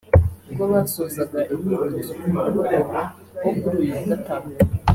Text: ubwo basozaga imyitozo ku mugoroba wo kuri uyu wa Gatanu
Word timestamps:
ubwo 0.49 0.63
basozaga 0.73 1.39
imyitozo 1.53 2.11
ku 2.19 2.27
mugoroba 2.35 2.99
wo 3.43 3.51
kuri 3.61 3.75
uyu 3.81 3.91
wa 3.97 4.03
Gatanu 4.09 4.49